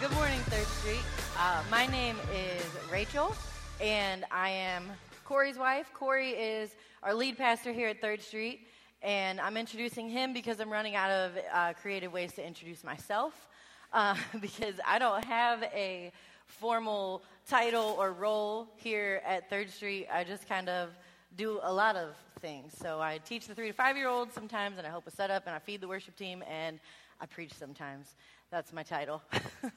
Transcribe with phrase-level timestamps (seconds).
[0.00, 1.04] Good morning, Third Street.
[1.38, 3.34] Uh, my name is Rachel,
[3.80, 4.90] and I am
[5.24, 5.90] Corey's wife.
[5.94, 8.66] Corey is our lead pastor here at Third Street,
[9.02, 13.46] and I'm introducing him because I'm running out of uh, creative ways to introduce myself.
[13.92, 16.12] Uh, because I don't have a
[16.46, 20.08] formal title or role here at Third Street.
[20.12, 20.90] I just kind of
[21.36, 22.74] do a lot of things.
[22.76, 25.46] So I teach the three to five year olds sometimes, and I help a setup,
[25.46, 26.80] and I feed the worship team, and
[27.20, 28.16] I preach sometimes.
[28.54, 29.20] That's my title.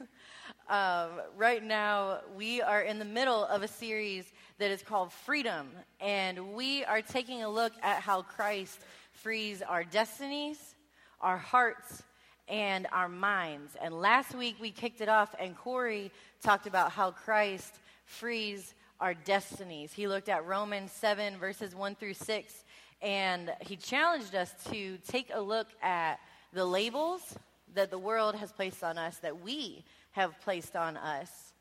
[0.69, 5.67] um, right now, we are in the middle of a series that is called Freedom,
[5.99, 8.79] and we are taking a look at how Christ
[9.13, 10.75] frees our destinies,
[11.21, 12.03] our hearts,
[12.47, 13.75] and our minds.
[13.81, 16.11] And last week we kicked it off, and Corey
[16.43, 19.91] talked about how Christ frees our destinies.
[19.91, 22.63] He looked at Romans 7, verses 1 through 6,
[23.01, 26.19] and he challenged us to take a look at
[26.53, 27.35] the labels
[27.77, 31.53] that the world has placed on us, that we have placed on us.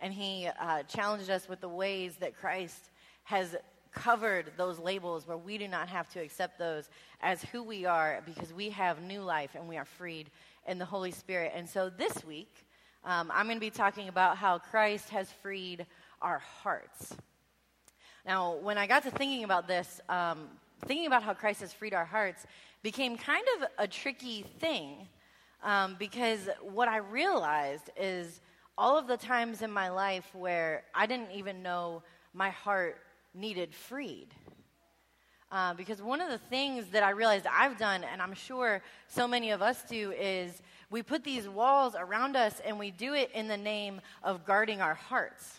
[0.00, 2.90] And he uh, challenged us with the ways that Christ
[3.24, 3.54] has
[3.92, 6.88] covered those labels where we do not have to accept those
[7.20, 10.30] as who we are because we have new life and we are freed
[10.66, 11.52] in the Holy Spirit.
[11.54, 12.64] And so this week,
[13.04, 15.84] um, I'm going to be talking about how Christ has freed
[16.22, 17.14] our hearts.
[18.24, 20.48] Now, when I got to thinking about this, um,
[20.86, 22.46] thinking about how Christ has freed our hearts
[22.82, 25.08] became kind of a tricky thing
[25.62, 28.40] um, because what I realized is
[28.76, 32.98] all of the times in my life where I didn't even know my heart
[33.34, 34.28] needed freed.
[35.50, 39.26] Uh, because one of the things that I realized I've done, and I'm sure so
[39.26, 43.30] many of us do, is we put these walls around us and we do it
[43.32, 45.58] in the name of guarding our hearts.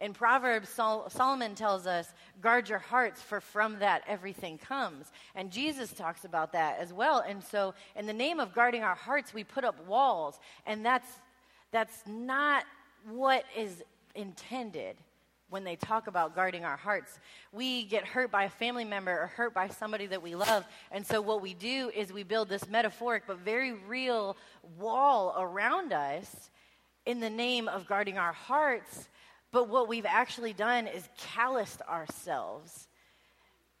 [0.00, 5.12] In Proverbs, Sol- Solomon tells us, guard your hearts, for from that everything comes.
[5.34, 7.22] And Jesus talks about that as well.
[7.26, 10.40] And so, in the name of guarding our hearts, we put up walls.
[10.64, 11.08] And that's,
[11.70, 12.64] that's not
[13.10, 13.82] what is
[14.14, 14.96] intended
[15.50, 17.18] when they talk about guarding our hearts.
[17.52, 20.64] We get hurt by a family member or hurt by somebody that we love.
[20.90, 24.38] And so, what we do is we build this metaphoric but very real
[24.78, 26.50] wall around us
[27.04, 29.08] in the name of guarding our hearts
[29.52, 32.88] but what we've actually done is calloused ourselves.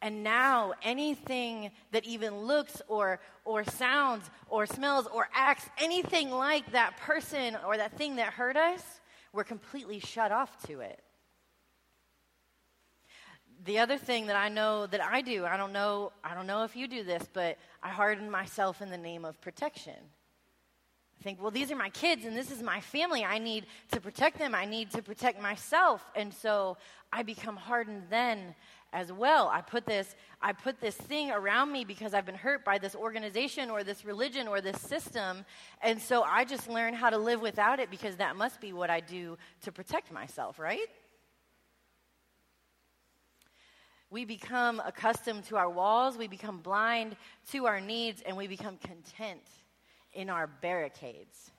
[0.02, 6.72] And now anything that even looks or, or sounds or smells or acts anything like
[6.72, 8.82] that person or that thing that hurt us,
[9.32, 11.02] we're completely shut off to it.
[13.64, 16.64] The other thing that I know that I do, I don't know, I don't know
[16.64, 19.96] if you do this, but I harden myself in the name of protection
[21.22, 23.24] think, well, these are my kids and this is my family.
[23.24, 24.54] I need to protect them.
[24.54, 26.02] I need to protect myself.
[26.14, 26.76] And so
[27.12, 28.54] I become hardened then
[28.92, 29.48] as well.
[29.48, 32.94] I put this I put this thing around me because I've been hurt by this
[32.94, 35.44] organization or this religion or this system.
[35.82, 38.88] And so I just learn how to live without it because that must be what
[38.88, 40.88] I do to protect myself, right?
[44.08, 47.16] We become accustomed to our walls, we become blind
[47.52, 49.42] to our needs, and we become content
[50.12, 51.50] in our barricades.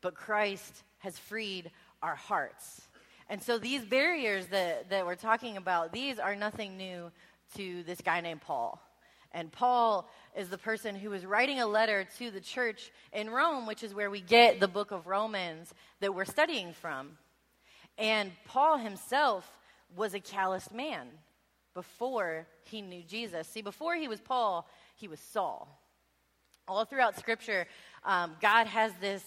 [0.00, 1.70] But Christ has freed
[2.02, 2.82] our hearts.
[3.28, 7.10] And so these barriers that, that we're talking about, these are nothing new
[7.56, 8.80] to this guy named Paul.
[9.32, 13.66] And Paul is the person who is writing a letter to the church in Rome,
[13.66, 17.16] which is where we get the book of Romans that we're studying from.
[17.96, 19.48] And Paul himself
[19.96, 21.08] was a calloused man
[21.74, 23.48] before he knew Jesus.
[23.48, 25.81] See, before he was Paul, he was Saul.
[26.68, 27.66] All throughout Scripture,
[28.04, 29.22] um, God has this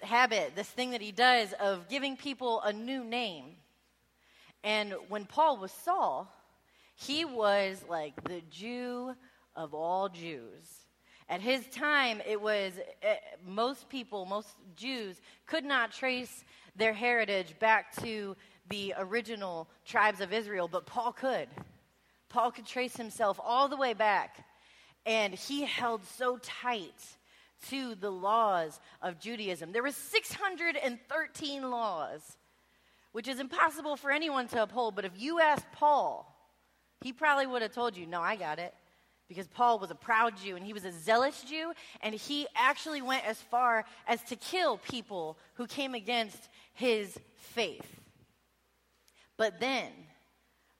[0.00, 3.56] habit, this thing that He does of giving people a new name.
[4.64, 6.32] And when Paul was Saul,
[6.94, 9.14] he was like the Jew
[9.56, 10.86] of all Jews.
[11.28, 12.72] At his time, it was
[13.02, 13.14] uh,
[13.46, 16.44] most people, most Jews, could not trace
[16.76, 18.36] their heritage back to
[18.68, 21.48] the original tribes of Israel, but Paul could.
[22.28, 24.44] Paul could trace himself all the way back
[25.06, 27.16] and he held so tight
[27.68, 29.72] to the laws of Judaism.
[29.72, 32.36] There were 613 laws,
[33.12, 34.96] which is impossible for anyone to uphold.
[34.96, 36.28] But if you asked Paul,
[37.02, 38.74] he probably would have told you, No, I got it.
[39.28, 41.72] Because Paul was a proud Jew and he was a zealous Jew,
[42.02, 48.00] and he actually went as far as to kill people who came against his faith.
[49.38, 49.88] But then,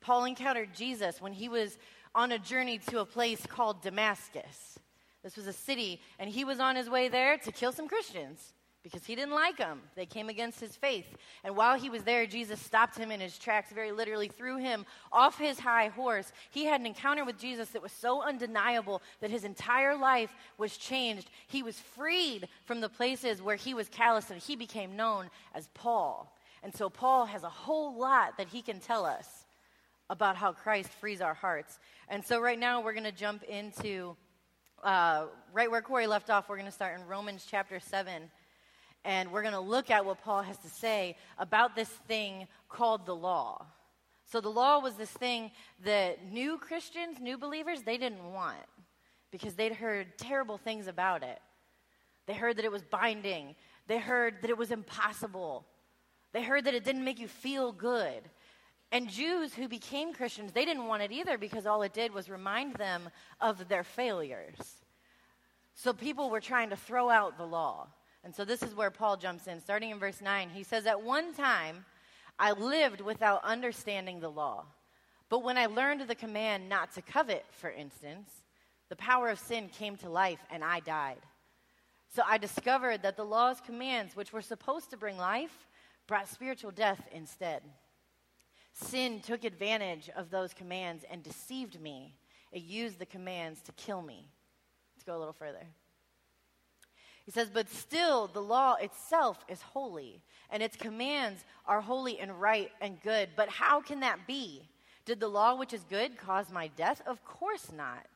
[0.03, 1.79] Paul encountered Jesus when he was
[2.15, 4.79] on a journey to a place called Damascus.
[5.23, 8.53] This was a city, and he was on his way there to kill some Christians.
[8.83, 9.81] because he didn't like them.
[9.95, 11.07] They came against his faith.
[11.45, 14.85] And while he was there, Jesus stopped him in his tracks, very literally threw him
[15.13, 16.33] off his high horse.
[16.51, 20.77] He had an encounter with Jesus that was so undeniable that his entire life was
[20.77, 21.31] changed.
[21.47, 25.69] He was freed from the places where he was callous and he became known as
[25.75, 26.37] Paul.
[26.65, 29.42] And so Paul has a whole lot that he can tell us
[30.11, 31.79] about how Christ frees our hearts.
[32.09, 34.17] And so right now we're going to jump into
[34.83, 36.49] uh, right where Corey left off.
[36.49, 38.31] We're going to start in Romans chapter 7
[39.05, 43.07] and we're going to look at what Paul has to say about this thing called
[43.07, 43.67] the law.
[44.31, 45.51] So, the law was this thing
[45.85, 48.57] that new Christians, new believers, they didn't want
[49.31, 51.39] because they'd heard terrible things about it.
[52.27, 53.57] They heard that it was binding,
[53.89, 55.67] they heard that it was impossible,
[56.33, 58.23] they heard that it didn't make you feel good.
[58.93, 62.29] And Jews who became Christians, they didn't want it either because all it did was
[62.29, 63.09] remind them
[63.41, 64.83] of their failures.
[65.75, 67.89] So people were trying to throw out the law.
[68.23, 69.61] And so this is where Paul jumps in.
[69.61, 71.87] Starting in verse 9, he says, At one time,
[72.39, 74.67] I lived without understanding the law.
[75.31, 78.29] But when I learned the command not to covet, for instance,
[78.91, 81.21] the power of sin came to life and I died.
[82.15, 85.67] So I discovered that the law's commands, which were supposed to bring life,
[86.07, 87.63] brought spiritual death instead.
[88.73, 92.15] Sin took advantage of those commands and deceived me.
[92.51, 94.29] It used the commands to kill me.
[94.95, 95.67] Let's go a little further.
[97.25, 102.41] He says, But still, the law itself is holy, and its commands are holy and
[102.41, 103.31] right and good.
[103.37, 104.69] But how can that be?
[105.05, 107.03] Did the law, which is good, cause my death?
[107.07, 108.07] Of course not.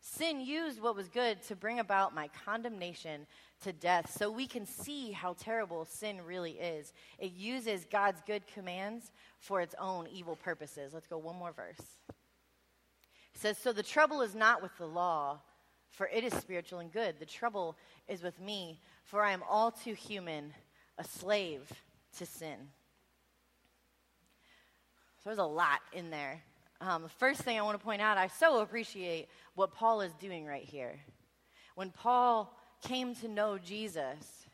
[0.00, 3.26] Sin used what was good to bring about my condemnation
[3.62, 4.14] to death.
[4.16, 6.92] So we can see how terrible sin really is.
[7.18, 10.94] It uses God's good commands for its own evil purposes.
[10.94, 11.98] Let's go one more verse.
[13.34, 15.40] It says, So the trouble is not with the law
[15.90, 17.18] for it is spiritual and good.
[17.18, 17.76] The trouble
[18.08, 20.54] is with me, for I am all too human,
[20.98, 21.70] a slave
[22.18, 22.56] to sin.
[25.18, 26.42] So there's a lot in there.
[26.80, 30.46] Um, first thing I want to point out, I so appreciate what Paul is doing
[30.46, 30.98] right here.
[31.74, 34.46] When Paul came to know Jesus,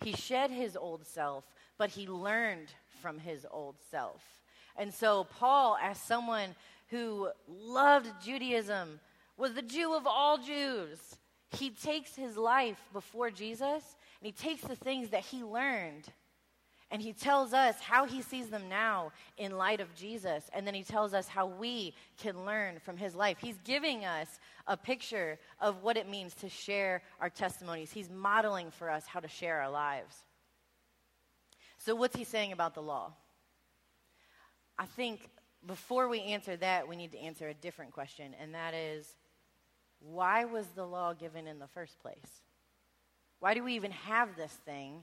[0.00, 1.44] he shed his old self,
[1.78, 2.68] but he learned
[3.00, 4.22] from his old self.
[4.76, 6.56] And so, Paul, as someone
[6.88, 8.98] who loved Judaism,
[9.36, 10.98] was the Jew of all Jews.
[11.50, 16.08] He takes his life before Jesus and he takes the things that he learned
[16.94, 20.48] and he tells us how he sees them now in light of Jesus.
[20.54, 23.38] And then he tells us how we can learn from his life.
[23.40, 24.38] He's giving us
[24.68, 27.90] a picture of what it means to share our testimonies.
[27.90, 30.14] He's modeling for us how to share our lives.
[31.78, 33.10] So, what's he saying about the law?
[34.78, 35.28] I think
[35.66, 39.16] before we answer that, we need to answer a different question, and that is
[39.98, 42.40] why was the law given in the first place?
[43.40, 45.02] Why do we even have this thing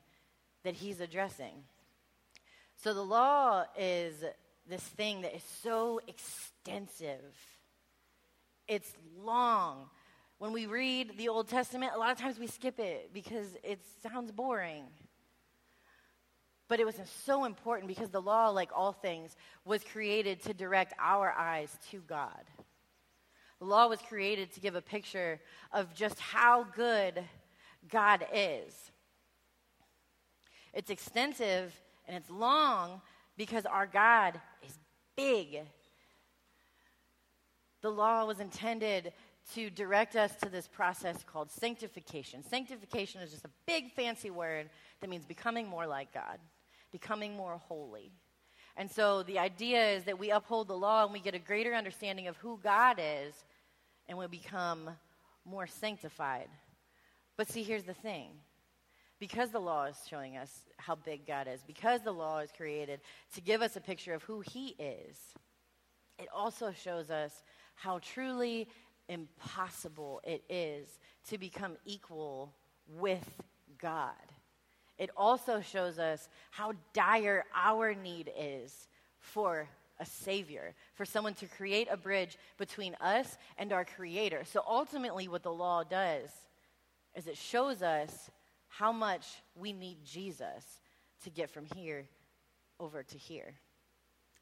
[0.64, 1.66] that he's addressing?
[2.84, 4.24] So the law is
[4.68, 7.36] this thing that is so extensive.
[8.68, 8.92] It's
[9.24, 9.86] long.
[10.40, 13.82] When we read the Old Testament, a lot of times we skip it because it
[14.02, 14.86] sounds boring.
[16.68, 20.94] But it was so important because the law, like all things, was created to direct
[21.00, 22.46] our eyes to God.
[23.60, 25.40] The law was created to give a picture
[25.72, 27.24] of just how good
[27.88, 28.74] God is.
[30.74, 31.80] It's extensive
[32.12, 33.00] and it's long
[33.38, 34.38] because our God
[34.68, 34.78] is
[35.16, 35.62] big.
[37.82, 39.14] The law was intended
[39.54, 42.44] to direct us to this process called sanctification.
[42.44, 46.38] Sanctification is just a big fancy word that means becoming more like God,
[46.92, 48.12] becoming more holy.
[48.76, 51.74] And so the idea is that we uphold the law and we get a greater
[51.74, 53.34] understanding of who God is
[54.10, 54.90] and we become
[55.46, 56.50] more sanctified.
[57.38, 58.32] But see, here's the thing
[59.22, 63.02] because the law is showing us how big God is, because the law is created
[63.36, 65.16] to give us a picture of who He is,
[66.18, 67.44] it also shows us
[67.76, 68.68] how truly
[69.08, 70.88] impossible it is
[71.30, 72.52] to become equal
[72.98, 73.44] with
[73.80, 74.10] God.
[74.98, 78.88] It also shows us how dire our need is
[79.20, 84.42] for a savior, for someone to create a bridge between us and our creator.
[84.52, 86.32] So ultimately, what the law does
[87.16, 88.32] is it shows us
[88.72, 90.80] how much we need Jesus
[91.24, 92.08] to get from here
[92.80, 93.54] over to here.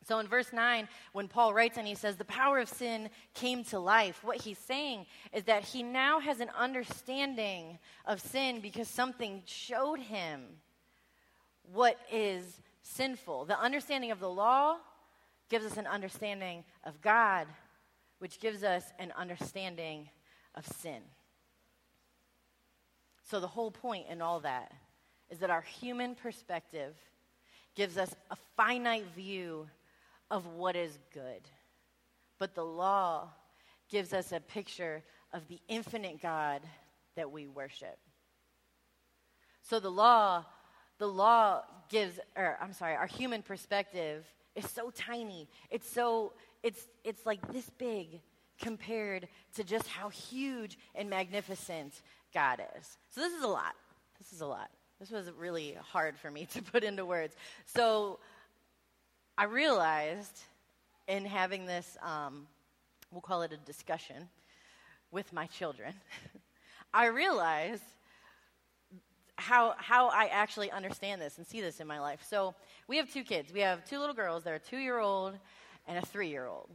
[0.07, 3.63] So in verse 9, when Paul writes and he says, The power of sin came
[3.65, 8.87] to life, what he's saying is that he now has an understanding of sin because
[8.87, 10.41] something showed him
[11.63, 13.45] what is sinful.
[13.45, 14.77] The understanding of the law
[15.49, 17.47] gives us an understanding of God,
[18.19, 20.09] which gives us an understanding
[20.55, 21.01] of sin.
[23.29, 24.71] So, the whole point in all that
[25.29, 26.95] is that our human perspective
[27.75, 29.67] gives us a finite view
[30.31, 31.41] of what is good.
[32.39, 33.29] But the law
[33.87, 36.61] gives us a picture of the infinite God
[37.15, 37.99] that we worship.
[39.61, 40.45] So the law,
[40.97, 45.47] the law gives, or I'm sorry, our human perspective is so tiny.
[45.69, 46.33] It's so,
[46.63, 48.21] it's, it's like this big
[48.59, 52.01] compared to just how huge and magnificent
[52.33, 52.97] God is.
[53.11, 53.75] So this is a lot.
[54.17, 54.69] This is a lot.
[54.99, 57.35] This was really hard for me to put into words.
[57.65, 58.19] So
[59.37, 60.41] I realized
[61.07, 62.47] in having this, um,
[63.11, 64.29] we'll call it a discussion
[65.11, 65.93] with my children,
[66.93, 67.83] I realized
[69.37, 72.23] how, how I actually understand this and see this in my life.
[72.29, 72.53] So
[72.87, 73.53] we have two kids.
[73.53, 74.43] We have two little girls.
[74.43, 75.35] They're a two year old
[75.87, 76.69] and a three year old.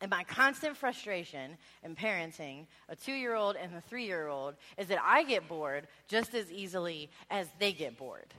[0.00, 4.54] And my constant frustration in parenting a two year old and a three year old
[4.76, 8.34] is that I get bored just as easily as they get bored.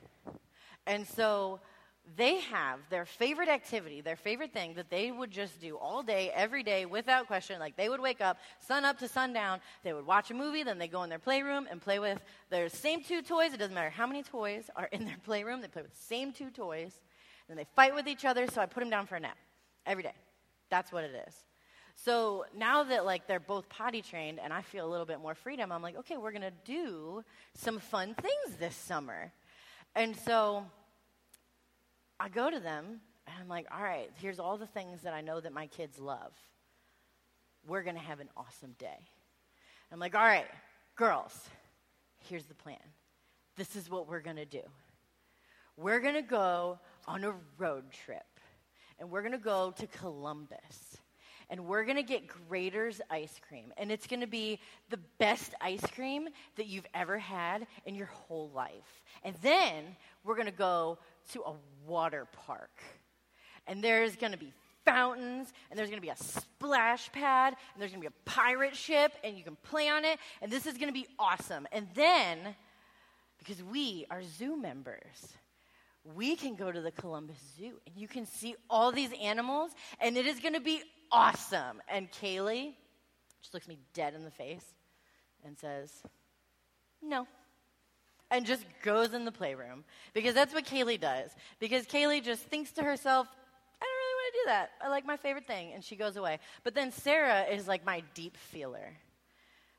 [0.85, 1.59] And so
[2.15, 6.31] they have their favorite activity, their favorite thing that they would just do all day,
[6.33, 7.59] every day, without question.
[7.59, 10.77] Like they would wake up, sun up to sundown, they would watch a movie, then
[10.77, 13.53] they go in their playroom and play with their same two toys.
[13.53, 16.31] It doesn't matter how many toys are in their playroom, they play with the same
[16.31, 16.93] two toys.
[17.47, 19.37] Then they fight with each other, so I put them down for a nap
[19.85, 20.15] every day.
[20.69, 21.46] That's what it is.
[22.03, 25.33] So now that like they're both potty trained and I feel a little bit more
[25.33, 27.23] freedom, I'm like, okay, we're gonna do
[27.55, 29.31] some fun things this summer.
[29.95, 30.63] And so
[32.19, 35.21] I go to them and I'm like, all right, here's all the things that I
[35.21, 36.33] know that my kids love.
[37.67, 39.09] We're gonna have an awesome day.
[39.91, 40.45] I'm like, all right,
[40.95, 41.49] girls,
[42.29, 42.77] here's the plan.
[43.55, 44.61] This is what we're gonna do.
[45.75, 46.77] We're gonna go
[47.07, 48.25] on a road trip
[48.99, 50.96] and we're gonna go to Columbus
[51.49, 53.73] and we're going to get Graeter's ice cream.
[53.77, 56.27] And it's going to be the best ice cream
[56.57, 59.03] that you've ever had in your whole life.
[59.23, 59.83] And then
[60.23, 60.97] we're going to go
[61.31, 61.53] to a
[61.85, 62.81] water park.
[63.65, 64.53] And there's going to be
[64.85, 68.29] fountains, and there's going to be a splash pad, and there's going to be a
[68.29, 70.17] pirate ship, and you can play on it.
[70.41, 71.67] And this is going to be awesome.
[71.71, 72.55] And then,
[73.37, 75.33] because we are zoo members,
[76.15, 80.17] we can go to the Columbus Zoo and you can see all these animals, and
[80.17, 81.81] it is going to be awesome.
[81.87, 82.73] And Kaylee
[83.41, 84.65] just looks me dead in the face
[85.45, 85.91] and says,
[87.01, 87.27] No.
[88.29, 91.31] And just goes in the playroom because that's what Kaylee does.
[91.59, 93.27] Because Kaylee just thinks to herself,
[93.81, 94.69] I don't really want to do that.
[94.81, 95.71] I like my favorite thing.
[95.73, 96.39] And she goes away.
[96.65, 98.93] But then Sarah is like my deep feeler.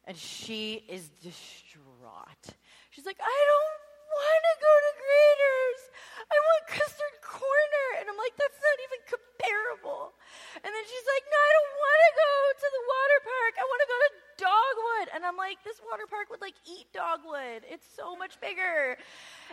[0.07, 2.55] And she is distraught.
[2.91, 5.83] She's like, I don't want to go to Graeter's.
[6.29, 7.87] I want custard corner.
[8.01, 10.17] And I'm like, that's not even comparable.
[10.65, 13.53] And then she's like, no, I don't want to go to the water park.
[13.57, 15.07] I want to go to Dogwood.
[15.15, 17.65] And I'm like, this water park would like eat Dogwood.
[17.69, 18.97] It's so much bigger.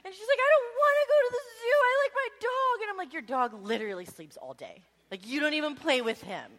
[0.03, 1.77] And she's like, I don't want to go to the zoo.
[1.79, 2.75] I like my dog.
[2.83, 4.83] And I'm like, your dog literally sleeps all day.
[5.11, 6.49] Like, you don't even play with him.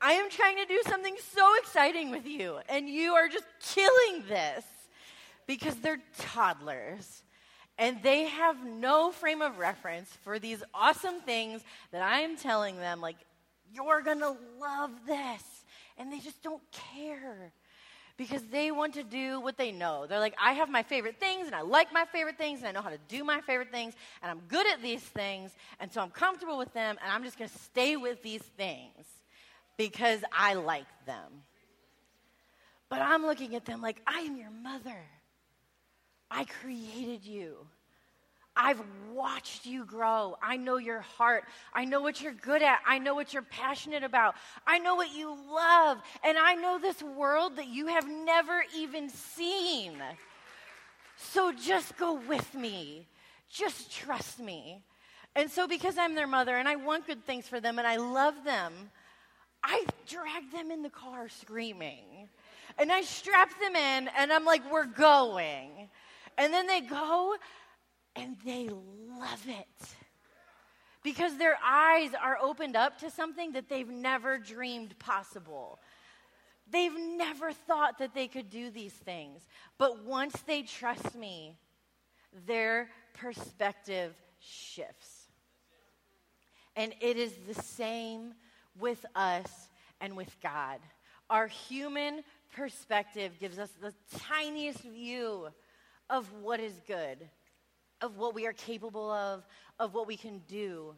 [0.00, 4.24] I am trying to do something so exciting with you, and you are just killing
[4.28, 4.64] this
[5.50, 7.24] because they're toddlers
[7.76, 12.76] and they have no frame of reference for these awesome things that I am telling
[12.76, 13.16] them, like,
[13.74, 15.42] you're gonna love this.
[15.98, 16.62] And they just don't
[16.94, 17.52] care
[18.16, 20.06] because they want to do what they know.
[20.06, 22.70] They're like, I have my favorite things, and I like my favorite things, and I
[22.70, 26.00] know how to do my favorite things, and I'm good at these things, and so
[26.00, 29.04] I'm comfortable with them, and I'm just gonna stay with these things
[29.76, 31.42] because I like them.
[32.88, 35.02] But I'm looking at them like, I am your mother.
[36.30, 37.56] I created you.
[38.56, 38.82] I've
[39.12, 40.36] watched you grow.
[40.42, 41.44] I know your heart.
[41.72, 42.80] I know what you're good at.
[42.86, 44.34] I know what you're passionate about.
[44.66, 45.98] I know what you love.
[46.24, 49.94] And I know this world that you have never even seen.
[51.16, 53.06] So just go with me.
[53.50, 54.82] Just trust me.
[55.36, 57.96] And so, because I'm their mother and I want good things for them and I
[57.96, 58.72] love them,
[59.62, 62.28] I drag them in the car screaming.
[62.78, 65.88] And I strap them in and I'm like, we're going.
[66.38, 67.34] And then they go
[68.16, 69.88] and they love it
[71.02, 75.78] because their eyes are opened up to something that they've never dreamed possible.
[76.70, 79.42] They've never thought that they could do these things.
[79.78, 81.58] But once they trust me,
[82.46, 85.26] their perspective shifts.
[86.76, 88.34] And it is the same
[88.78, 89.68] with us
[90.00, 90.78] and with God.
[91.28, 92.22] Our human
[92.54, 95.48] perspective gives us the tiniest view
[96.10, 97.18] of what is good
[98.00, 99.44] of what we are capable of,
[99.78, 100.94] of what we can do.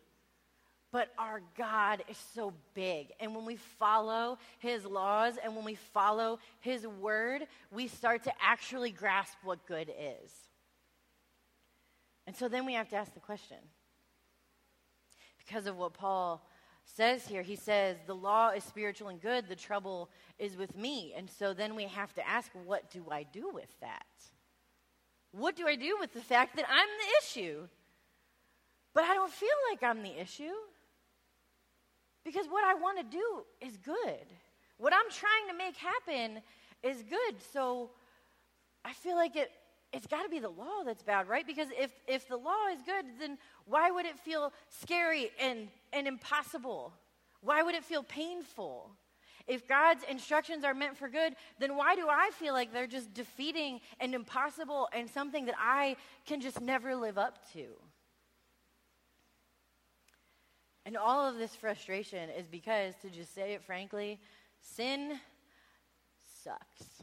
[0.92, 3.08] But our God is so big.
[3.18, 8.32] And when we follow his laws and when we follow his word, we start to
[8.40, 10.30] actually grasp what good is.
[12.26, 13.56] And so then we have to ask the question.
[15.38, 16.46] Because of what Paul
[16.84, 21.14] says here, he says, The law is spiritual and good, the trouble is with me.
[21.16, 24.04] And so then we have to ask, What do I do with that?
[25.32, 27.66] What do I do with the fact that I'm the issue?
[28.94, 30.54] But I don't feel like I'm the issue.
[32.24, 34.26] Because what I want to do is good.
[34.76, 36.42] What I'm trying to make happen
[36.82, 37.42] is good.
[37.52, 37.90] So
[38.84, 39.50] I feel like it
[39.92, 41.46] it's got to be the law that's bad, right?
[41.46, 43.36] Because if, if the law is good, then
[43.66, 46.94] why would it feel scary and, and impossible?
[47.42, 48.90] Why would it feel painful?
[49.46, 53.12] If God's instructions are meant for good, then why do I feel like they're just
[53.14, 55.96] defeating and impossible and something that I
[56.26, 57.66] can just never live up to?
[60.84, 64.18] And all of this frustration is because, to just say it frankly,
[64.60, 65.20] sin
[66.42, 67.02] sucks.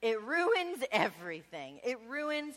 [0.00, 1.78] It ruins everything.
[1.84, 2.56] It ruins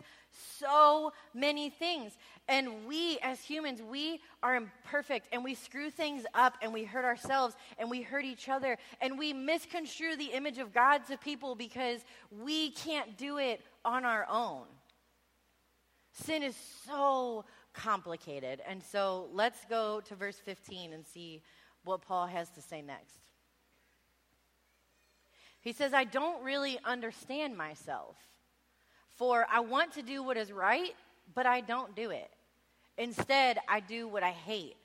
[0.60, 2.18] so many things.
[2.48, 7.06] And we, as humans, we are imperfect and we screw things up and we hurt
[7.06, 11.56] ourselves and we hurt each other and we misconstrue the image of God to people
[11.56, 12.02] because
[12.32, 14.64] we can't do it on our own.
[16.12, 18.62] Sin is so complicated.
[18.68, 21.42] And so let's go to verse 15 and see
[21.84, 23.20] what Paul has to say next.
[25.60, 28.16] He says, I don't really understand myself,
[29.16, 30.94] for I want to do what is right,
[31.34, 32.30] but I don't do it.
[32.98, 34.76] Instead, I do what I hate.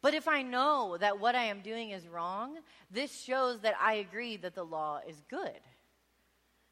[0.00, 2.58] But if I know that what I am doing is wrong,
[2.90, 5.60] this shows that I agree that the law is good.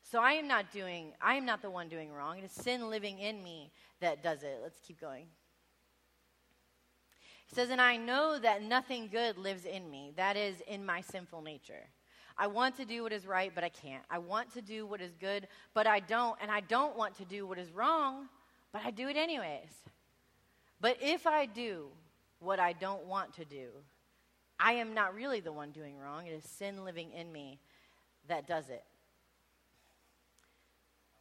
[0.03, 2.39] So I am not doing, I am not the one doing wrong.
[2.39, 4.61] It is sin living in me that does it.
[4.63, 5.27] Let's keep going.
[7.47, 11.01] He says, And I know that nothing good lives in me, that is, in my
[11.01, 11.89] sinful nature.
[12.39, 14.03] I want to do what is right, but I can't.
[14.11, 16.37] I want to do what is good, but I don't.
[16.41, 18.29] And I don't want to do what is wrong,
[18.73, 19.71] but I do it anyways.
[20.81, 21.87] But if I do
[22.39, 23.69] what I don't want to do,
[24.61, 26.27] I am not really the one doing wrong.
[26.27, 27.59] It is sin living in me
[28.29, 28.85] that does it.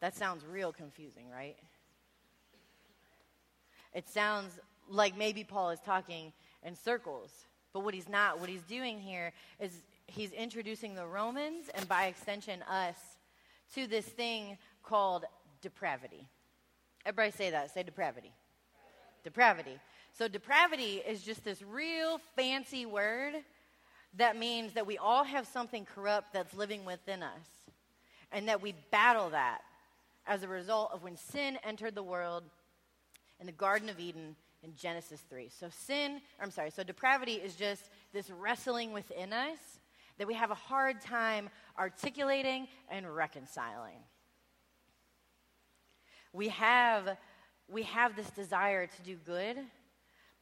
[0.01, 1.57] That sounds real confusing, right?
[3.93, 7.31] It sounds like maybe Paul is talking in circles.
[7.73, 9.71] But what he's not, what he's doing here is
[10.07, 12.95] he's introducing the Romans and by extension us
[13.73, 15.25] to this thing called
[15.61, 16.27] depravity.
[17.05, 17.73] Everybody say that.
[17.73, 18.31] Say depravity.
[19.23, 19.79] Depravity.
[20.13, 23.33] So, depravity is just this real fancy word
[24.17, 27.47] that means that we all have something corrupt that's living within us,
[28.31, 29.59] and that we battle that
[30.25, 32.43] as a result of when sin entered the world
[33.39, 35.49] in the Garden of Eden in Genesis 3.
[35.49, 39.74] So, sin, I'm sorry, so depravity is just this wrestling within us
[40.17, 43.99] that we have a hard time articulating and reconciling.
[46.33, 47.17] We have,
[47.69, 49.57] we have this desire to do good,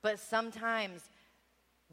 [0.01, 1.01] but sometimes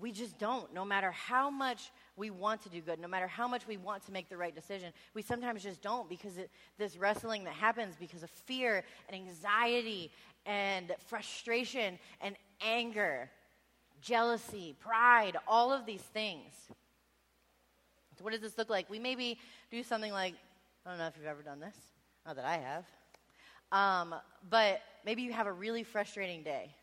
[0.01, 0.73] we just don't.
[0.73, 4.05] No matter how much we want to do good, no matter how much we want
[4.07, 7.95] to make the right decision, we sometimes just don't because it, this wrestling that happens
[7.99, 10.11] because of fear and anxiety
[10.47, 13.31] and frustration and anger,
[14.01, 16.53] jealousy, pride, all of these things.
[18.21, 18.89] What does this look like?
[18.91, 19.39] We maybe
[19.71, 20.35] do something like
[20.85, 21.77] I don't know if you've ever done this,
[22.27, 22.85] not that I have,
[23.73, 24.15] um,
[24.49, 26.75] but maybe you have a really frustrating day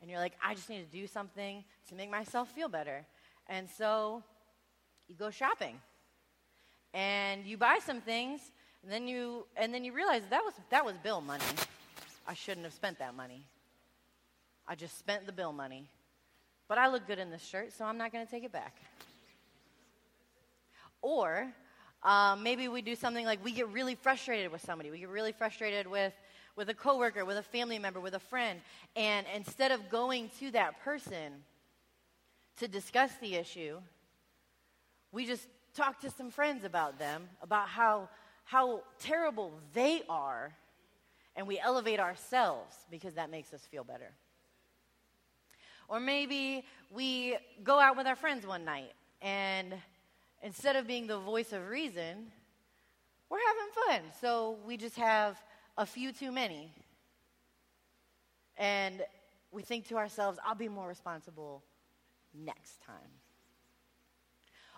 [0.00, 3.04] and you're like, I just need to do something to make myself feel better.
[3.48, 4.22] And so
[5.08, 5.78] you go shopping
[6.94, 8.40] and you buy some things
[8.82, 11.44] and then you and then you realize that was that was bill money.
[12.26, 13.44] I shouldn't have spent that money.
[14.66, 15.88] I just spent the bill money.
[16.68, 18.74] But I look good in this shirt, so I'm not going to take it back.
[21.06, 21.46] Or
[22.02, 24.90] um, maybe we do something like we get really frustrated with somebody.
[24.90, 26.12] We get really frustrated with,
[26.56, 28.60] with a coworker, with a family member, with a friend.
[28.96, 31.44] And instead of going to that person
[32.58, 33.78] to discuss the issue,
[35.12, 38.08] we just talk to some friends about them, about how,
[38.42, 40.52] how terrible they are,
[41.36, 44.10] and we elevate ourselves because that makes us feel better.
[45.86, 48.90] Or maybe we go out with our friends one night
[49.22, 49.72] and
[50.42, 52.26] instead of being the voice of reason,
[53.28, 54.12] we're having fun.
[54.20, 55.40] So we just have
[55.76, 56.72] a few too many.
[58.56, 59.02] And
[59.50, 61.62] we think to ourselves, I'll be more responsible
[62.34, 62.94] next time.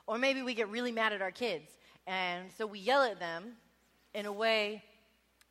[0.06, 1.70] Or maybe we get really mad at our kids,
[2.06, 3.52] and so we yell at them
[4.14, 4.82] in a way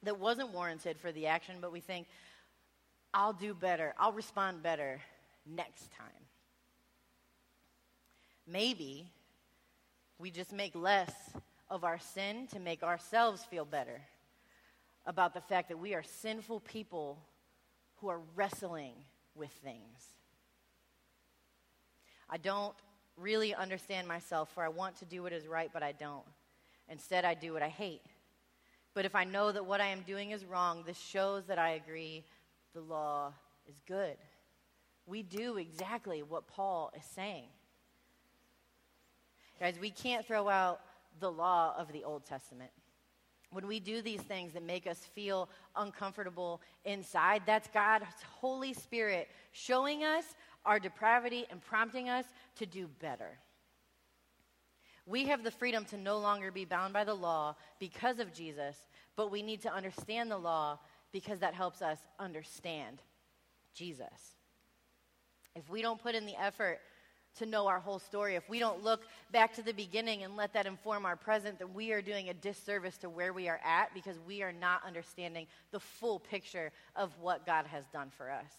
[0.02, 2.08] that wasn't warranted for the action, but we think,
[3.14, 5.00] I'll do better, I'll respond better
[5.46, 6.08] next time.
[8.48, 9.12] Maybe
[10.20, 11.14] we just make less
[11.70, 14.02] of our sin to make ourselves feel better
[15.06, 17.20] about the fact that we are sinful people
[17.98, 18.94] who are wrestling
[19.36, 20.18] with things.
[22.30, 22.76] I don't
[23.16, 26.26] really understand myself, for I want to do what is right, but I don't.
[26.90, 28.02] Instead, I do what I hate.
[28.94, 31.72] But if I know that what I am doing is wrong, this shows that I
[31.72, 32.24] agree
[32.74, 33.34] the law
[33.68, 34.18] is good.
[35.06, 37.48] We do exactly what Paul is saying.
[39.60, 40.82] Guys, we can't throw out
[41.20, 42.72] the law of the Old Testament.
[43.52, 48.06] When we do these things that make us feel uncomfortable inside, that's God's
[48.40, 50.26] Holy Spirit showing us
[50.66, 52.26] our depravity and prompting us
[52.58, 53.40] to do better.
[55.06, 58.76] We have the freedom to no longer be bound by the law because of Jesus,
[59.16, 60.80] but we need to understand the law
[61.14, 63.02] because that helps us understand
[63.74, 64.36] Jesus.
[65.56, 66.80] If we don't put in the effort
[67.40, 70.54] to know our whole story, if we don't look back to the beginning and let
[70.54, 73.94] that inform our present, then we are doing a disservice to where we are at
[73.94, 78.52] because we are not understanding the full picture of what God has done for us.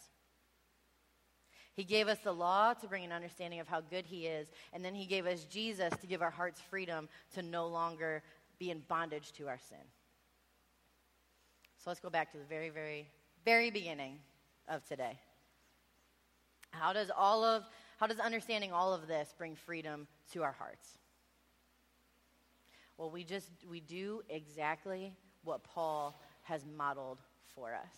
[1.75, 4.85] He gave us the law to bring an understanding of how good He is, and
[4.85, 8.23] then He gave us Jesus to give our hearts freedom to no longer
[8.59, 9.79] be in bondage to our sin.
[11.77, 13.09] So let's go back to the very, very,
[13.45, 14.19] very beginning
[14.67, 15.19] of today.
[16.71, 17.63] How does all of
[17.99, 20.99] how does understanding all of this bring freedom to our hearts?
[22.97, 27.19] Well, we just we do exactly what Paul has modeled
[27.55, 27.93] for us.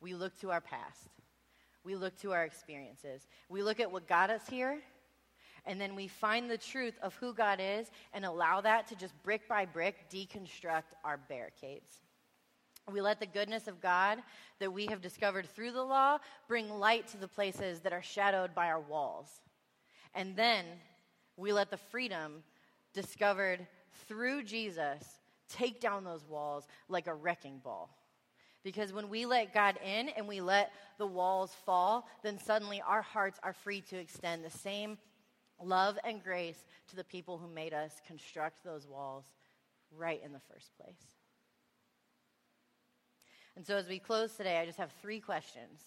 [0.00, 1.08] We look to our past.
[1.84, 3.26] We look to our experiences.
[3.48, 4.80] We look at what got us here,
[5.64, 9.20] and then we find the truth of who God is and allow that to just
[9.24, 12.02] brick by brick deconstruct our barricades.
[12.92, 14.18] We let the goodness of God
[14.60, 18.54] that we have discovered through the law bring light to the places that are shadowed
[18.54, 19.28] by our walls.
[20.14, 20.64] And then
[21.36, 22.44] we let the freedom
[22.94, 23.66] discovered
[24.06, 25.02] through Jesus
[25.48, 27.90] take down those walls like a wrecking ball.
[28.62, 33.02] Because when we let God in and we let the walls fall, then suddenly our
[33.02, 34.98] hearts are free to extend the same
[35.62, 39.24] love and grace to the people who made us construct those walls
[39.96, 41.15] right in the first place.
[43.56, 45.80] And so as we close today, I just have three questions.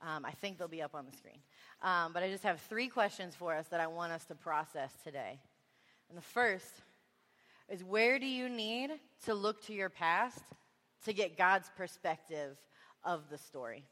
[0.00, 1.40] Um, I think they'll be up on the screen.
[1.82, 4.92] Um, but I just have three questions for us that I want us to process
[5.02, 5.40] today.
[6.08, 6.82] And the first
[7.68, 8.90] is where do you need
[9.24, 10.42] to look to your past
[11.04, 12.56] to get God's perspective
[13.02, 13.84] of the story?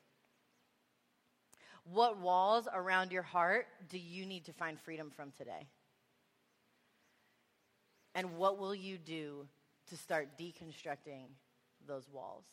[1.84, 5.66] What walls around your heart do you need to find freedom from today?
[8.14, 9.46] And what will you do
[9.88, 11.26] to start deconstructing
[11.86, 12.44] those walls?